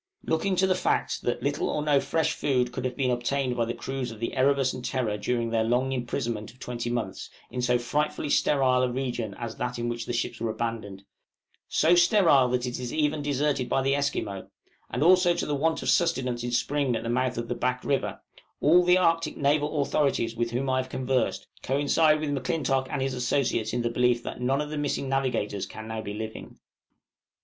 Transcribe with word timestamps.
Looking 0.25 0.55
to 0.55 0.65
the 0.65 0.73
fact, 0.73 1.21
that 1.21 1.43
little 1.43 1.69
or 1.69 1.83
no 1.83 1.99
fresh 2.01 2.33
food 2.33 2.71
could 2.71 2.85
have 2.85 2.95
been 2.97 3.11
obtained 3.11 3.55
by 3.55 3.65
the 3.65 3.75
crews 3.75 4.09
of 4.09 4.19
the 4.19 4.35
'Erebus' 4.35 4.73
and 4.73 4.83
'Terror' 4.83 5.19
during 5.19 5.51
their 5.51 5.63
long 5.63 5.91
imprisonment 5.91 6.49
of 6.49 6.57
twenty 6.59 6.89
months, 6.89 7.29
in 7.51 7.61
so 7.61 7.77
frightfully 7.77 8.27
sterile 8.31 8.81
a 8.81 8.89
region 8.91 9.35
as 9.35 9.57
that 9.57 9.77
in 9.77 9.89
which 9.89 10.07
the 10.07 10.11
ships 10.13 10.39
were 10.39 10.49
abandoned, 10.49 11.03
so 11.67 11.93
sterile 11.93 12.49
that 12.49 12.65
it 12.65 12.79
is 12.79 12.91
even 12.91 13.21
deserted 13.21 13.69
by 13.69 13.83
the 13.83 13.93
Esquimaux, 13.95 14.47
and 14.89 15.03
also 15.03 15.35
to 15.35 15.45
the 15.45 15.53
want 15.53 15.83
of 15.83 15.89
sustenance 15.89 16.43
in 16.43 16.49
spring 16.51 16.95
at 16.95 17.03
the 17.03 17.07
mouth 17.07 17.37
of 17.37 17.47
the 17.47 17.53
Back 17.53 17.83
River, 17.83 18.21
all 18.59 18.83
the 18.83 18.97
Arctic 18.97 19.37
naval 19.37 19.83
authorities 19.83 20.35
with 20.35 20.49
whom 20.49 20.67
I 20.67 20.77
have 20.77 20.89
conversed, 20.89 21.45
coincide 21.61 22.19
with 22.21 22.31
M'Clintock 22.31 22.87
and 22.89 23.03
his 23.03 23.13
associates 23.13 23.71
in 23.71 23.83
the 23.83 23.89
belief, 23.91 24.23
that 24.23 24.41
none 24.41 24.61
of 24.61 24.71
the 24.71 24.79
missing 24.79 25.07
navigators 25.09 25.67
can 25.67 25.83
be 26.01 26.13
now 26.13 26.17
living. 26.17 26.59